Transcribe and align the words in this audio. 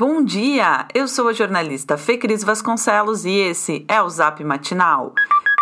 Bom 0.00 0.24
dia! 0.24 0.86
Eu 0.94 1.06
sou 1.06 1.28
a 1.28 1.32
jornalista 1.34 1.98
Fê 1.98 2.16
Cris 2.16 2.42
Vasconcelos 2.42 3.26
e 3.26 3.32
esse 3.32 3.84
é 3.86 4.00
o 4.00 4.08
Zap 4.08 4.42
Matinal. 4.42 5.12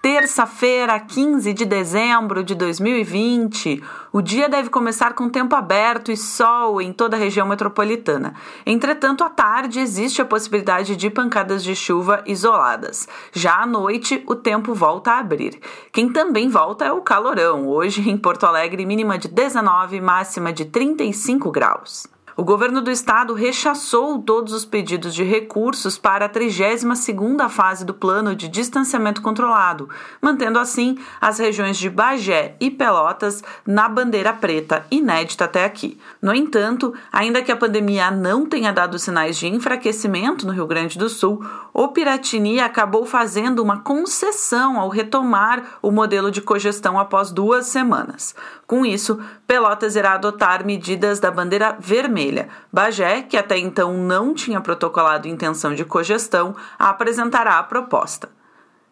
Terça-feira, 0.00 1.00
15 1.00 1.52
de 1.52 1.64
dezembro 1.64 2.44
de 2.44 2.54
2020. 2.54 3.82
O 4.12 4.22
dia 4.22 4.48
deve 4.48 4.70
começar 4.70 5.14
com 5.14 5.28
tempo 5.28 5.56
aberto 5.56 6.12
e 6.12 6.16
sol 6.16 6.80
em 6.80 6.92
toda 6.92 7.16
a 7.16 7.18
região 7.18 7.44
metropolitana. 7.44 8.34
Entretanto, 8.64 9.24
à 9.24 9.28
tarde 9.28 9.80
existe 9.80 10.22
a 10.22 10.24
possibilidade 10.24 10.94
de 10.94 11.10
pancadas 11.10 11.64
de 11.64 11.74
chuva 11.74 12.22
isoladas. 12.24 13.08
Já 13.32 13.62
à 13.62 13.66
noite, 13.66 14.22
o 14.28 14.36
tempo 14.36 14.74
volta 14.74 15.10
a 15.10 15.18
abrir. 15.18 15.58
Quem 15.92 16.08
também 16.08 16.48
volta 16.48 16.84
é 16.84 16.92
o 16.92 17.02
calorão. 17.02 17.66
Hoje, 17.66 18.08
em 18.08 18.16
Porto 18.16 18.46
Alegre, 18.46 18.86
mínima 18.86 19.18
de 19.18 19.26
19, 19.26 20.00
máxima 20.00 20.52
de 20.52 20.66
35 20.66 21.50
graus. 21.50 22.06
O 22.40 22.42
governo 22.42 22.80
do 22.80 22.90
estado 22.90 23.34
rechaçou 23.34 24.18
todos 24.18 24.54
os 24.54 24.64
pedidos 24.64 25.14
de 25.14 25.22
recursos 25.22 25.98
para 25.98 26.24
a 26.24 26.28
32ª 26.30 27.50
fase 27.50 27.84
do 27.84 27.92
plano 27.92 28.34
de 28.34 28.48
distanciamento 28.48 29.20
controlado, 29.20 29.90
mantendo 30.22 30.58
assim 30.58 30.96
as 31.20 31.38
regiões 31.38 31.76
de 31.76 31.90
Bagé 31.90 32.56
e 32.58 32.70
Pelotas 32.70 33.44
na 33.66 33.90
bandeira 33.90 34.32
preta, 34.32 34.86
inédita 34.90 35.44
até 35.44 35.66
aqui. 35.66 36.00
No 36.22 36.34
entanto, 36.34 36.94
ainda 37.12 37.42
que 37.42 37.52
a 37.52 37.56
pandemia 37.56 38.10
não 38.10 38.46
tenha 38.46 38.72
dado 38.72 38.98
sinais 38.98 39.36
de 39.36 39.46
enfraquecimento 39.46 40.46
no 40.46 40.54
Rio 40.54 40.66
Grande 40.66 40.98
do 40.98 41.10
Sul, 41.10 41.44
o 41.74 41.88
Piratini 41.88 42.58
acabou 42.58 43.04
fazendo 43.04 43.62
uma 43.62 43.80
concessão 43.80 44.80
ao 44.80 44.88
retomar 44.88 45.78
o 45.82 45.90
modelo 45.90 46.30
de 46.30 46.40
cogestão 46.40 46.98
após 46.98 47.30
duas 47.30 47.66
semanas. 47.66 48.34
Com 48.66 48.86
isso, 48.86 49.20
Pelotas 49.46 49.94
irá 49.94 50.14
adotar 50.14 50.64
medidas 50.64 51.20
da 51.20 51.30
bandeira 51.30 51.76
vermelha. 51.78 52.29
Bagé, 52.72 53.22
que 53.22 53.36
até 53.36 53.58
então 53.58 53.94
não 53.94 54.34
tinha 54.34 54.60
protocolado 54.60 55.28
intenção 55.28 55.74
de 55.74 55.84
cogestão, 55.84 56.54
apresentará 56.78 57.58
a 57.58 57.62
proposta. 57.62 58.28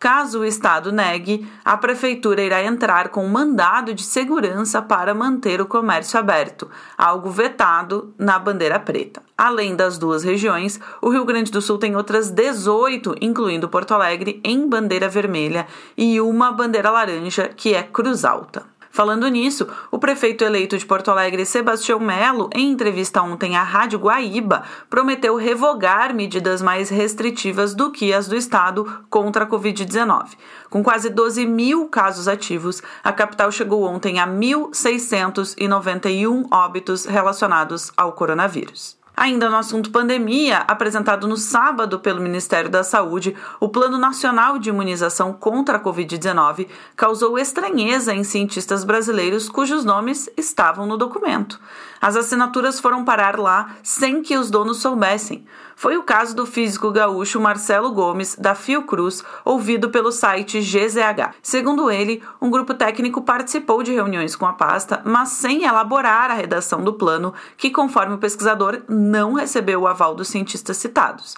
Caso 0.00 0.40
o 0.40 0.44
Estado 0.46 0.90
negue, 0.90 1.46
a 1.62 1.76
Prefeitura 1.76 2.40
irá 2.40 2.64
entrar 2.64 3.10
com 3.10 3.22
um 3.22 3.28
mandado 3.28 3.92
de 3.92 4.02
segurança 4.02 4.80
para 4.80 5.12
manter 5.12 5.60
o 5.60 5.66
comércio 5.66 6.18
aberto, 6.18 6.70
algo 6.96 7.28
vetado 7.28 8.14
na 8.18 8.38
bandeira 8.38 8.80
preta. 8.80 9.22
Além 9.36 9.76
das 9.76 9.98
duas 9.98 10.24
regiões, 10.24 10.80
o 11.02 11.10
Rio 11.10 11.26
Grande 11.26 11.52
do 11.52 11.60
Sul 11.60 11.76
tem 11.76 11.96
outras 11.96 12.30
18, 12.30 13.16
incluindo 13.20 13.68
Porto 13.68 13.92
Alegre, 13.92 14.40
em 14.42 14.66
bandeira 14.66 15.06
vermelha 15.06 15.66
e 15.94 16.18
uma 16.18 16.50
bandeira 16.50 16.90
laranja, 16.90 17.50
que 17.54 17.74
é 17.74 17.82
Cruz 17.82 18.24
Alta. 18.24 18.69
Falando 18.92 19.28
nisso, 19.28 19.68
o 19.88 20.00
prefeito 20.00 20.42
eleito 20.42 20.76
de 20.76 20.84
Porto 20.84 21.12
Alegre, 21.12 21.46
Sebastião 21.46 22.00
Melo, 22.00 22.50
em 22.52 22.72
entrevista 22.72 23.22
ontem 23.22 23.56
à 23.56 23.62
Rádio 23.62 24.00
Guaíba, 24.00 24.64
prometeu 24.90 25.36
revogar 25.36 26.12
medidas 26.12 26.60
mais 26.60 26.90
restritivas 26.90 27.72
do 27.72 27.92
que 27.92 28.12
as 28.12 28.26
do 28.26 28.34
estado 28.34 29.04
contra 29.08 29.44
a 29.44 29.48
Covid-19. 29.48 30.30
Com 30.68 30.82
quase 30.82 31.08
12 31.08 31.46
mil 31.46 31.86
casos 31.86 32.26
ativos, 32.26 32.82
a 33.02 33.12
capital 33.12 33.52
chegou 33.52 33.84
ontem 33.84 34.18
a 34.18 34.26
1.691 34.26 36.48
óbitos 36.50 37.04
relacionados 37.04 37.92
ao 37.96 38.12
coronavírus. 38.12 38.99
Ainda 39.16 39.50
no 39.50 39.56
assunto 39.56 39.90
pandemia, 39.90 40.58
apresentado 40.66 41.28
no 41.28 41.36
sábado 41.36 42.00
pelo 42.00 42.22
Ministério 42.22 42.70
da 42.70 42.82
Saúde, 42.82 43.36
o 43.58 43.68
Plano 43.68 43.98
Nacional 43.98 44.58
de 44.58 44.70
Imunização 44.70 45.32
contra 45.32 45.76
a 45.76 45.80
Covid-19 45.80 46.66
causou 46.96 47.38
estranheza 47.38 48.14
em 48.14 48.24
cientistas 48.24 48.82
brasileiros 48.82 49.48
cujos 49.48 49.84
nomes 49.84 50.30
estavam 50.36 50.86
no 50.86 50.96
documento. 50.96 51.60
As 52.00 52.16
assinaturas 52.16 52.80
foram 52.80 53.04
parar 53.04 53.38
lá 53.38 53.76
sem 53.82 54.22
que 54.22 54.36
os 54.38 54.50
donos 54.50 54.78
soubessem. 54.78 55.44
Foi 55.76 55.98
o 55.98 56.02
caso 56.02 56.34
do 56.34 56.46
físico 56.46 56.90
gaúcho 56.90 57.40
Marcelo 57.40 57.90
Gomes, 57.90 58.36
da 58.36 58.54
Fiocruz, 58.54 59.22
ouvido 59.44 59.90
pelo 59.90 60.10
site 60.10 60.60
GZH. 60.60 61.34
Segundo 61.42 61.90
ele, 61.90 62.22
um 62.40 62.50
grupo 62.50 62.72
técnico 62.72 63.22
participou 63.22 63.82
de 63.82 63.92
reuniões 63.92 64.34
com 64.34 64.46
a 64.46 64.52
pasta, 64.52 65.02
mas 65.04 65.30
sem 65.30 65.64
elaborar 65.64 66.30
a 66.30 66.34
redação 66.34 66.82
do 66.82 66.94
plano, 66.94 67.34
que, 67.56 67.70
conforme 67.70 68.14
o 68.14 68.18
pesquisador, 68.18 68.82
não 69.00 69.34
recebeu 69.34 69.80
o 69.80 69.86
aval 69.86 70.14
dos 70.14 70.28
cientistas 70.28 70.76
citados. 70.76 71.34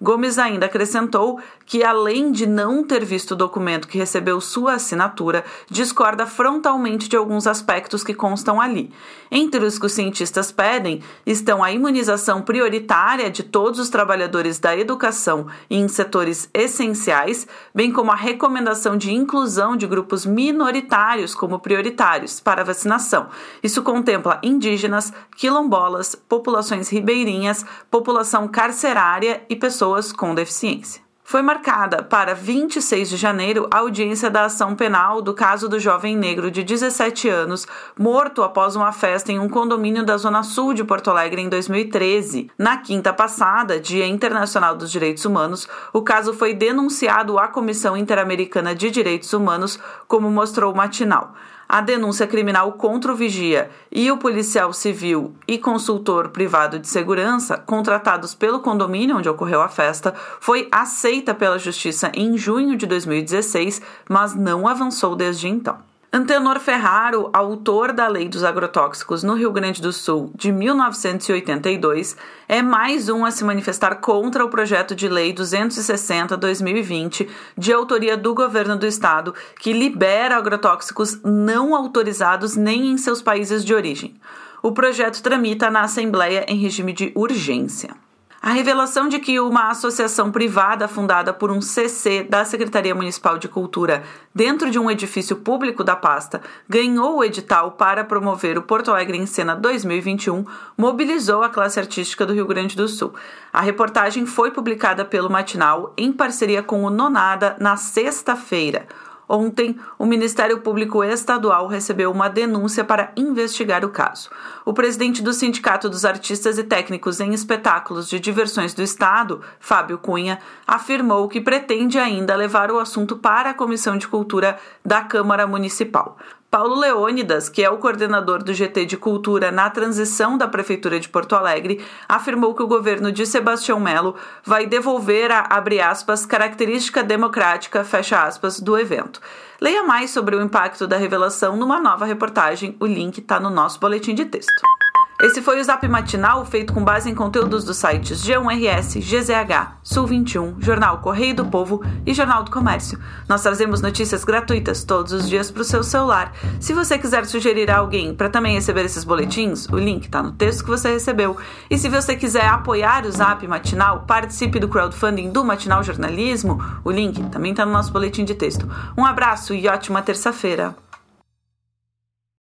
Gomes 0.00 0.38
ainda 0.38 0.66
acrescentou 0.66 1.40
que, 1.66 1.82
além 1.82 2.30
de 2.30 2.46
não 2.46 2.84
ter 2.84 3.04
visto 3.04 3.32
o 3.32 3.36
documento 3.36 3.88
que 3.88 3.98
recebeu 3.98 4.40
sua 4.40 4.74
assinatura, 4.74 5.44
discorda 5.68 6.24
frontalmente 6.24 7.08
de 7.08 7.16
alguns 7.16 7.48
aspectos 7.48 8.04
que 8.04 8.14
constam 8.14 8.60
ali. 8.60 8.92
Entre 9.28 9.62
os 9.64 9.76
que 9.76 9.86
os 9.86 9.92
cientistas 9.92 10.52
pedem 10.52 11.02
estão 11.26 11.64
a 11.64 11.72
imunização 11.72 12.40
prioritária 12.40 13.28
de 13.28 13.42
todos 13.42 13.80
os 13.80 13.90
trabalhadores 13.90 14.60
da 14.60 14.76
educação 14.76 15.48
e 15.68 15.76
em 15.76 15.88
setores 15.88 16.48
essenciais, 16.54 17.46
bem 17.74 17.92
como 17.92 18.12
a 18.12 18.16
recomendação 18.16 18.96
de 18.96 19.12
inclusão 19.12 19.76
de 19.76 19.86
grupos 19.86 20.24
minoritários 20.24 21.34
como 21.34 21.58
prioritários 21.58 22.38
para 22.38 22.64
vacinação. 22.64 23.26
Isso 23.62 23.82
contempla 23.82 24.40
indígenas, 24.44 25.12
quilombolas, 25.36 26.14
populações 26.14 26.88
ribeirinhas, 26.88 27.66
população 27.90 28.46
carcerária 28.46 29.42
e 29.50 29.56
pessoas 29.56 29.87
pessoas 29.88 30.12
com 30.12 30.34
deficiência. 30.34 31.02
Foi 31.24 31.42
marcada 31.42 32.02
para 32.02 32.34
26 32.34 33.10
de 33.10 33.16
janeiro 33.16 33.68
a 33.70 33.78
audiência 33.78 34.30
da 34.30 34.46
ação 34.46 34.74
penal 34.74 35.20
do 35.20 35.34
caso 35.34 35.68
do 35.68 35.78
jovem 35.78 36.16
negro 36.16 36.50
de 36.50 36.62
17 36.62 37.28
anos 37.28 37.66
morto 37.98 38.42
após 38.42 38.76
uma 38.76 38.92
festa 38.92 39.30
em 39.30 39.38
um 39.38 39.48
condomínio 39.48 40.04
da 40.04 40.16
Zona 40.16 40.42
Sul 40.42 40.72
de 40.72 40.84
Porto 40.84 41.10
Alegre 41.10 41.42
em 41.42 41.48
2013. 41.48 42.50
Na 42.56 42.78
quinta 42.78 43.12
passada, 43.12 43.78
Dia 43.78 44.06
Internacional 44.06 44.74
dos 44.74 44.90
Direitos 44.90 45.26
Humanos, 45.26 45.68
o 45.92 46.02
caso 46.02 46.32
foi 46.32 46.54
denunciado 46.54 47.38
à 47.38 47.46
Comissão 47.46 47.94
Interamericana 47.94 48.74
de 48.74 48.90
Direitos 48.90 49.32
Humanos, 49.34 49.78
como 50.06 50.30
mostrou 50.30 50.72
o 50.72 50.76
matinal. 50.76 51.34
A 51.68 51.82
denúncia 51.82 52.26
criminal 52.26 52.72
contra 52.72 53.12
o 53.12 53.14
vigia 53.14 53.70
e 53.92 54.10
o 54.10 54.16
policial 54.16 54.72
civil 54.72 55.34
e 55.46 55.58
consultor 55.58 56.30
privado 56.30 56.78
de 56.78 56.88
segurança, 56.88 57.58
contratados 57.58 58.34
pelo 58.34 58.60
condomínio 58.60 59.18
onde 59.18 59.28
ocorreu 59.28 59.60
a 59.60 59.68
festa, 59.68 60.14
foi 60.40 60.66
aceita 60.72 61.34
pela 61.34 61.58
Justiça 61.58 62.10
em 62.14 62.38
junho 62.38 62.74
de 62.74 62.86
2016, 62.86 63.82
mas 64.08 64.34
não 64.34 64.66
avançou 64.66 65.14
desde 65.14 65.46
então. 65.46 65.76
Antenor 66.10 66.58
Ferraro, 66.58 67.28
autor 67.34 67.92
da 67.92 68.08
Lei 68.08 68.30
dos 68.30 68.42
Agrotóxicos 68.42 69.22
no 69.22 69.34
Rio 69.34 69.52
Grande 69.52 69.82
do 69.82 69.92
Sul 69.92 70.32
de 70.34 70.50
1982, 70.50 72.16
é 72.48 72.62
mais 72.62 73.10
um 73.10 73.26
a 73.26 73.30
se 73.30 73.44
manifestar 73.44 73.96
contra 73.96 74.42
o 74.42 74.48
projeto 74.48 74.94
de 74.94 75.06
Lei 75.06 75.34
260-2020, 75.34 77.28
de 77.58 77.74
autoria 77.74 78.16
do 78.16 78.34
governo 78.34 78.74
do 78.78 78.86
estado, 78.86 79.34
que 79.60 79.74
libera 79.74 80.38
agrotóxicos 80.38 81.20
não 81.22 81.74
autorizados 81.74 82.56
nem 82.56 82.90
em 82.90 82.96
seus 82.96 83.20
países 83.20 83.62
de 83.62 83.74
origem. 83.74 84.14
O 84.62 84.72
projeto 84.72 85.22
tramita 85.22 85.70
na 85.70 85.82
Assembleia 85.82 86.46
em 86.48 86.56
regime 86.56 86.94
de 86.94 87.12
urgência. 87.14 88.07
A 88.48 88.52
revelação 88.52 89.10
de 89.10 89.18
que 89.18 89.38
uma 89.38 89.68
associação 89.68 90.32
privada 90.32 90.88
fundada 90.88 91.34
por 91.34 91.50
um 91.50 91.60
CC 91.60 92.22
da 92.22 92.46
Secretaria 92.46 92.94
Municipal 92.94 93.36
de 93.36 93.46
Cultura 93.46 94.02
dentro 94.34 94.70
de 94.70 94.78
um 94.78 94.90
edifício 94.90 95.36
público 95.36 95.84
da 95.84 95.94
pasta 95.94 96.40
ganhou 96.66 97.18
o 97.18 97.22
edital 97.22 97.72
para 97.72 98.04
promover 98.04 98.56
o 98.56 98.62
Porto 98.62 98.90
Alegre 98.90 99.18
em 99.18 99.26
Cena 99.26 99.54
2021 99.54 100.46
mobilizou 100.78 101.42
a 101.42 101.50
classe 101.50 101.78
artística 101.78 102.24
do 102.24 102.32
Rio 102.32 102.46
Grande 102.46 102.74
do 102.74 102.88
Sul. 102.88 103.12
A 103.52 103.60
reportagem 103.60 104.24
foi 104.24 104.50
publicada 104.50 105.04
pelo 105.04 105.28
Matinal 105.28 105.92
em 105.94 106.10
parceria 106.10 106.62
com 106.62 106.82
o 106.84 106.88
Nonada 106.88 107.54
na 107.60 107.76
sexta-feira. 107.76 108.88
Ontem, 109.28 109.78
o 109.98 110.06
Ministério 110.06 110.60
Público 110.60 111.04
Estadual 111.04 111.66
recebeu 111.66 112.10
uma 112.10 112.28
denúncia 112.28 112.82
para 112.82 113.12
investigar 113.14 113.84
o 113.84 113.90
caso. 113.90 114.30
O 114.64 114.72
presidente 114.72 115.22
do 115.22 115.34
Sindicato 115.34 115.88
dos 115.90 116.06
Artistas 116.06 116.56
e 116.56 116.64
Técnicos 116.64 117.20
em 117.20 117.34
Espetáculos 117.34 118.08
de 118.08 118.18
Diversões 118.18 118.72
do 118.72 118.82
Estado, 118.82 119.42
Fábio 119.60 119.98
Cunha, 119.98 120.38
afirmou 120.66 121.28
que 121.28 121.40
pretende 121.40 121.98
ainda 121.98 122.34
levar 122.34 122.70
o 122.70 122.78
assunto 122.78 123.16
para 123.16 123.50
a 123.50 123.54
Comissão 123.54 123.98
de 123.98 124.08
Cultura 124.08 124.58
da 124.82 125.02
Câmara 125.02 125.46
Municipal. 125.46 126.16
Paulo 126.50 126.76
Leônidas, 126.76 127.50
que 127.50 127.62
é 127.62 127.68
o 127.68 127.76
coordenador 127.76 128.42
do 128.42 128.54
GT 128.54 128.86
de 128.86 128.96
Cultura 128.96 129.50
na 129.50 129.68
transição 129.68 130.38
da 130.38 130.48
Prefeitura 130.48 130.98
de 130.98 131.06
Porto 131.06 131.36
Alegre, 131.36 131.84
afirmou 132.08 132.54
que 132.54 132.62
o 132.62 132.66
governo 132.66 133.12
de 133.12 133.26
Sebastião 133.26 133.78
Melo 133.78 134.16
vai 134.42 134.64
devolver 134.64 135.30
a, 135.30 135.46
aspas, 135.90 136.24
característica 136.24 137.04
democrática, 137.04 137.84
aspas, 138.22 138.60
do 138.60 138.78
evento. 138.78 139.20
Leia 139.60 139.82
mais 139.82 140.10
sobre 140.10 140.36
o 140.36 140.40
impacto 140.40 140.86
da 140.86 140.96
revelação 140.96 141.54
numa 141.54 141.78
nova 141.78 142.06
reportagem, 142.06 142.74
o 142.80 142.86
link 142.86 143.18
está 143.18 143.38
no 143.38 143.50
nosso 143.50 143.78
boletim 143.78 144.14
de 144.14 144.24
texto. 144.24 144.77
Esse 145.20 145.42
foi 145.42 145.60
o 145.60 145.64
Zap 145.64 145.86
Matinal, 145.88 146.46
feito 146.46 146.72
com 146.72 146.84
base 146.84 147.10
em 147.10 147.14
conteúdos 147.14 147.64
dos 147.64 147.76
sites 147.76 148.24
G1RS, 148.24 149.00
GZH, 149.00 149.78
Sul 149.82 150.06
21, 150.06 150.60
Jornal 150.60 150.98
Correio 150.98 151.34
do 151.34 151.46
Povo 151.46 151.82
e 152.06 152.14
Jornal 152.14 152.44
do 152.44 152.52
Comércio. 152.52 153.00
Nós 153.28 153.42
trazemos 153.42 153.82
notícias 153.82 154.22
gratuitas 154.22 154.84
todos 154.84 155.12
os 155.12 155.28
dias 155.28 155.50
para 155.50 155.62
o 155.62 155.64
seu 155.64 155.82
celular. 155.82 156.32
Se 156.60 156.72
você 156.72 156.96
quiser 156.96 157.26
sugerir 157.26 157.68
a 157.68 157.78
alguém 157.78 158.14
para 158.14 158.30
também 158.30 158.54
receber 158.54 158.84
esses 158.84 159.02
boletins, 159.02 159.68
o 159.68 159.76
link 159.76 160.04
está 160.04 160.22
no 160.22 160.30
texto 160.30 160.62
que 160.62 160.70
você 160.70 160.92
recebeu. 160.92 161.36
E 161.68 161.76
se 161.76 161.88
você 161.88 162.14
quiser 162.14 162.46
apoiar 162.46 163.04
o 163.04 163.10
Zap 163.10 163.44
Matinal, 163.44 164.04
participe 164.06 164.60
do 164.60 164.68
crowdfunding 164.68 165.32
do 165.32 165.44
Matinal 165.44 165.82
Jornalismo, 165.82 166.62
o 166.84 166.92
link 166.92 167.20
também 167.30 167.50
está 167.50 167.66
no 167.66 167.72
nosso 167.72 167.92
boletim 167.92 168.24
de 168.24 168.36
texto. 168.36 168.68
Um 168.96 169.04
abraço 169.04 169.52
e 169.52 169.66
ótima 169.66 170.00
terça-feira. 170.00 170.76